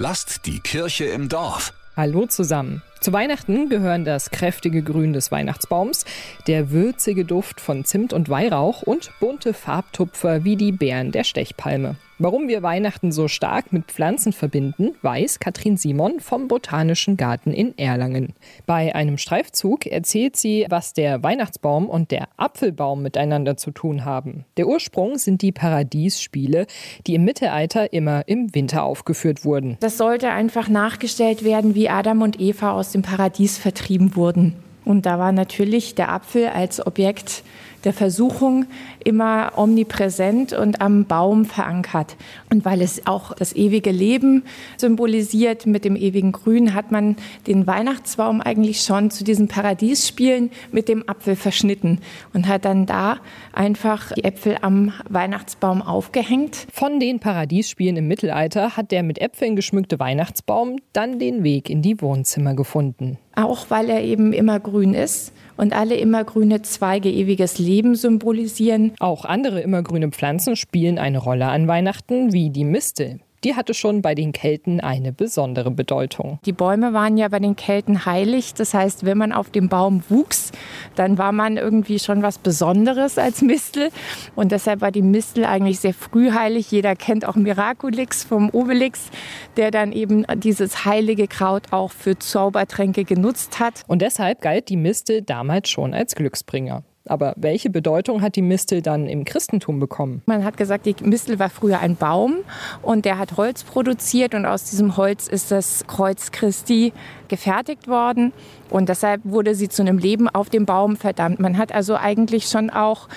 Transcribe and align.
Lasst 0.00 0.46
die 0.46 0.60
Kirche 0.60 1.06
im 1.06 1.28
Dorf. 1.28 1.72
Hallo 1.96 2.26
zusammen. 2.26 2.82
Zu 3.00 3.12
Weihnachten 3.12 3.68
gehören 3.68 4.04
das 4.04 4.30
kräftige 4.30 4.82
Grün 4.82 5.12
des 5.12 5.30
Weihnachtsbaums, 5.30 6.04
der 6.48 6.72
würzige 6.72 7.24
Duft 7.24 7.60
von 7.60 7.84
Zimt 7.84 8.12
und 8.12 8.28
Weihrauch 8.28 8.82
und 8.82 9.12
bunte 9.20 9.54
Farbtupfer 9.54 10.42
wie 10.42 10.56
die 10.56 10.72
Beeren 10.72 11.12
der 11.12 11.22
Stechpalme. 11.22 11.96
Warum 12.20 12.48
wir 12.48 12.64
Weihnachten 12.64 13.12
so 13.12 13.28
stark 13.28 13.72
mit 13.72 13.84
Pflanzen 13.84 14.32
verbinden, 14.32 14.96
weiß 15.02 15.38
Katrin 15.38 15.76
Simon 15.76 16.18
vom 16.18 16.48
Botanischen 16.48 17.16
Garten 17.16 17.52
in 17.52 17.78
Erlangen. 17.78 18.34
Bei 18.66 18.92
einem 18.92 19.18
Streifzug 19.18 19.86
erzählt 19.86 20.34
sie, 20.34 20.66
was 20.68 20.94
der 20.94 21.22
Weihnachtsbaum 21.22 21.88
und 21.88 22.10
der 22.10 22.26
Apfelbaum 22.36 23.02
miteinander 23.02 23.56
zu 23.56 23.70
tun 23.70 24.04
haben. 24.04 24.44
Der 24.56 24.66
Ursprung 24.66 25.16
sind 25.16 25.42
die 25.42 25.52
Paradiesspiele, 25.52 26.66
die 27.06 27.14
im 27.14 27.24
Mittelalter 27.24 27.92
immer 27.92 28.26
im 28.26 28.52
Winter 28.52 28.82
aufgeführt 28.82 29.44
wurden. 29.44 29.76
Das 29.78 29.96
sollte 29.96 30.30
einfach 30.30 30.68
nachgestellt 30.68 31.44
werden, 31.44 31.76
wie 31.76 31.88
Adam 31.88 32.22
und 32.22 32.40
Eva 32.40 32.72
aus 32.72 32.87
dem 32.92 33.02
Paradies 33.02 33.58
vertrieben 33.58 34.16
wurden. 34.16 34.54
Und 34.84 35.06
da 35.06 35.18
war 35.18 35.32
natürlich 35.32 35.94
der 35.94 36.10
Apfel 36.10 36.48
als 36.48 36.84
Objekt 36.86 37.42
der 37.84 37.92
Versuchung 37.92 38.66
immer 39.04 39.52
omnipräsent 39.56 40.52
und 40.52 40.80
am 40.80 41.04
Baum 41.04 41.44
verankert. 41.44 42.16
Und 42.50 42.64
weil 42.64 42.82
es 42.82 43.06
auch 43.06 43.34
das 43.34 43.54
ewige 43.54 43.90
Leben 43.90 44.44
symbolisiert 44.76 45.66
mit 45.66 45.84
dem 45.84 45.96
ewigen 45.96 46.32
Grün, 46.32 46.74
hat 46.74 46.90
man 46.90 47.16
den 47.46 47.66
Weihnachtsbaum 47.66 48.40
eigentlich 48.40 48.82
schon 48.82 49.10
zu 49.10 49.24
diesen 49.24 49.48
Paradiesspielen 49.48 50.50
mit 50.72 50.88
dem 50.88 51.08
Apfel 51.08 51.36
verschnitten 51.36 52.00
und 52.34 52.48
hat 52.48 52.64
dann 52.64 52.86
da 52.86 53.18
einfach 53.52 54.12
die 54.12 54.24
Äpfel 54.24 54.56
am 54.62 54.92
Weihnachtsbaum 55.08 55.82
aufgehängt. 55.82 56.66
Von 56.72 57.00
den 57.00 57.20
Paradiesspielen 57.20 57.96
im 57.96 58.08
Mittelalter 58.08 58.76
hat 58.76 58.90
der 58.90 59.02
mit 59.02 59.20
Äpfeln 59.20 59.56
geschmückte 59.56 59.98
Weihnachtsbaum 59.98 60.76
dann 60.92 61.18
den 61.18 61.44
Weg 61.44 61.70
in 61.70 61.82
die 61.82 62.00
Wohnzimmer 62.00 62.54
gefunden. 62.54 63.18
Auch 63.34 63.66
weil 63.68 63.88
er 63.88 64.02
eben 64.02 64.32
immer 64.32 64.58
grün 64.58 64.94
ist 64.94 65.32
und 65.58 65.74
alle 65.74 65.96
immergrüne 65.96 66.62
Zweige 66.62 67.10
ewiges 67.10 67.58
Leben 67.58 67.94
symbolisieren. 67.94 68.92
Auch 68.98 69.24
andere 69.26 69.60
immergrüne 69.60 70.10
Pflanzen 70.10 70.56
spielen 70.56 70.98
eine 70.98 71.18
Rolle 71.18 71.46
an 71.48 71.68
Weihnachten, 71.68 72.32
wie 72.32 72.50
die 72.50 72.64
Mistel 72.64 73.20
die 73.44 73.54
hatte 73.54 73.74
schon 73.74 74.02
bei 74.02 74.14
den 74.14 74.32
Kelten 74.32 74.80
eine 74.80 75.12
besondere 75.12 75.70
Bedeutung. 75.70 76.38
Die 76.44 76.52
Bäume 76.52 76.92
waren 76.92 77.16
ja 77.16 77.28
bei 77.28 77.38
den 77.38 77.56
Kelten 77.56 78.04
heilig. 78.04 78.54
Das 78.54 78.74
heißt, 78.74 79.04
wenn 79.04 79.18
man 79.18 79.32
auf 79.32 79.50
dem 79.50 79.68
Baum 79.68 80.02
wuchs, 80.08 80.52
dann 80.96 81.18
war 81.18 81.32
man 81.32 81.56
irgendwie 81.56 81.98
schon 81.98 82.22
was 82.22 82.38
Besonderes 82.38 83.18
als 83.18 83.42
Mistel. 83.42 83.90
Und 84.34 84.52
deshalb 84.52 84.80
war 84.80 84.90
die 84.90 85.02
Mistel 85.02 85.44
eigentlich 85.44 85.80
sehr 85.80 85.94
früh 85.94 86.32
heilig. 86.32 86.70
Jeder 86.70 86.96
kennt 86.96 87.26
auch 87.26 87.36
Miraculix 87.36 88.24
vom 88.24 88.50
Obelix, 88.50 89.10
der 89.56 89.70
dann 89.70 89.92
eben 89.92 90.24
dieses 90.36 90.84
heilige 90.84 91.28
Kraut 91.28 91.72
auch 91.72 91.92
für 91.92 92.18
Zaubertränke 92.18 93.04
genutzt 93.04 93.60
hat. 93.60 93.84
Und 93.86 94.02
deshalb 94.02 94.40
galt 94.40 94.68
die 94.68 94.76
Mistel 94.76 95.22
damals 95.22 95.70
schon 95.70 95.94
als 95.94 96.14
Glücksbringer. 96.14 96.82
Aber 97.10 97.34
welche 97.36 97.70
Bedeutung 97.70 98.22
hat 98.22 98.36
die 98.36 98.42
Mistel 98.42 98.82
dann 98.82 99.06
im 99.06 99.24
Christentum 99.24 99.80
bekommen? 99.80 100.22
Man 100.26 100.44
hat 100.44 100.56
gesagt, 100.56 100.86
die 100.86 100.96
Mistel 101.02 101.38
war 101.38 101.50
früher 101.50 101.80
ein 101.80 101.96
Baum 101.96 102.36
und 102.82 103.04
der 103.04 103.18
hat 103.18 103.36
Holz 103.36 103.64
produziert 103.64 104.34
und 104.34 104.46
aus 104.46 104.64
diesem 104.64 104.96
Holz 104.96 105.28
ist 105.28 105.50
das 105.50 105.84
Kreuz 105.86 106.30
Christi 106.32 106.92
gefertigt 107.28 107.88
worden 107.88 108.32
und 108.70 108.88
deshalb 108.88 109.20
wurde 109.24 109.54
sie 109.54 109.68
zu 109.68 109.82
einem 109.82 109.98
Leben 109.98 110.28
auf 110.28 110.50
dem 110.50 110.66
Baum 110.66 110.96
verdammt. 110.96 111.40
Man 111.40 111.58
hat 111.58 111.72
also 111.72 111.96
eigentlich 111.96 112.46
schon 112.46 112.70
auch 112.70 113.08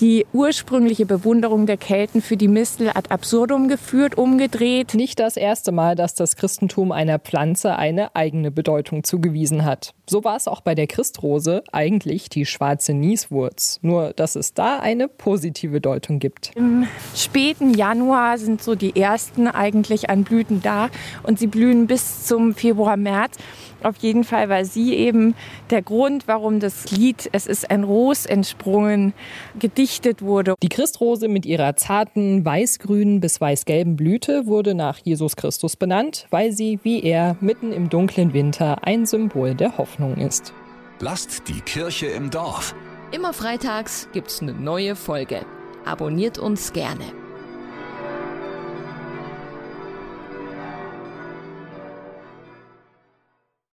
die 0.00 0.26
ursprüngliche 0.32 1.06
Bewunderung 1.06 1.66
der 1.66 1.76
Kelten 1.76 2.20
für 2.20 2.36
die 2.36 2.48
Mistel 2.48 2.90
ad 2.90 3.08
absurdum 3.10 3.68
geführt, 3.68 4.18
umgedreht. 4.18 4.94
Nicht 4.94 5.18
das 5.18 5.36
erste 5.36 5.72
Mal, 5.72 5.94
dass 5.94 6.14
das 6.14 6.36
Christentum 6.36 6.92
einer 6.92 7.18
Pflanze 7.18 7.76
eine 7.76 8.14
eigene 8.14 8.50
Bedeutung 8.50 9.04
zugewiesen 9.04 9.64
hat. 9.64 9.94
So 10.08 10.22
war 10.22 10.36
es 10.36 10.48
auch 10.48 10.60
bei 10.60 10.74
der 10.74 10.86
Christrose, 10.86 11.64
eigentlich 11.72 12.28
die 12.28 12.46
schwarze 12.46 12.94
Nieswurz. 13.36 13.78
Nur, 13.82 14.12
dass 14.14 14.36
es 14.36 14.54
da 14.54 14.78
eine 14.78 15.08
positive 15.08 15.80
Deutung 15.80 16.18
gibt. 16.18 16.52
Im 16.54 16.86
späten 17.14 17.74
Januar 17.74 18.38
sind 18.38 18.62
so 18.62 18.74
die 18.74 18.96
ersten 18.96 19.46
eigentlich 19.48 20.10
an 20.10 20.24
Blüten 20.24 20.62
da 20.62 20.88
und 21.22 21.38
sie 21.38 21.46
blühen 21.46 21.86
bis 21.86 22.26
zum 22.26 22.54
Februar, 22.54 22.96
März. 22.96 23.36
Auf 23.82 23.98
jeden 23.98 24.24
Fall 24.24 24.48
war 24.48 24.64
sie 24.64 24.94
eben 24.94 25.34
der 25.70 25.82
Grund, 25.82 26.26
warum 26.26 26.60
das 26.60 26.90
Lied 26.90 27.28
Es 27.32 27.46
ist 27.46 27.70
ein 27.70 27.84
Ros 27.84 28.24
entsprungen 28.24 29.12
gedichtet 29.58 30.22
wurde. 30.22 30.54
Die 30.62 30.70
Christrose 30.70 31.28
mit 31.28 31.44
ihrer 31.44 31.76
zarten 31.76 32.44
weißgrünen 32.44 33.20
bis 33.20 33.40
weißgelben 33.40 33.96
Blüte 33.96 34.46
wurde 34.46 34.74
nach 34.74 34.98
Jesus 34.98 35.36
Christus 35.36 35.76
benannt, 35.76 36.26
weil 36.30 36.52
sie 36.52 36.80
wie 36.82 37.02
er 37.02 37.36
mitten 37.40 37.72
im 37.72 37.90
dunklen 37.90 38.32
Winter 38.32 38.78
ein 38.82 39.04
Symbol 39.04 39.54
der 39.54 39.76
Hoffnung 39.76 40.16
ist. 40.16 40.52
Lasst 40.98 41.46
die 41.48 41.60
Kirche 41.60 42.06
im 42.06 42.30
Dorf. 42.30 42.74
Immer 43.16 43.32
freitags 43.32 44.08
gibt's 44.12 44.42
eine 44.42 44.52
neue 44.52 44.94
Folge. 44.94 45.46
Abonniert 45.86 46.36
uns 46.36 46.74
gerne. 46.74 47.14